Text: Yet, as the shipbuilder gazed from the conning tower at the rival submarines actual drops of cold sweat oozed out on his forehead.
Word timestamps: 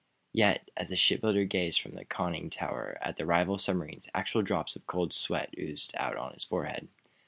Yet, 0.33 0.71
as 0.75 0.89
the 0.89 0.95
shipbuilder 0.97 1.45
gazed 1.45 1.79
from 1.79 1.91
the 1.91 2.05
conning 2.05 2.49
tower 2.49 2.97
at 3.01 3.17
the 3.17 3.25
rival 3.27 3.59
submarines 3.59 4.09
actual 4.15 4.41
drops 4.41 4.75
of 4.75 4.87
cold 4.87 5.13
sweat 5.13 5.53
oozed 5.59 5.93
out 5.95 6.17
on 6.17 6.33
his 6.33 6.43
forehead. 6.43 6.87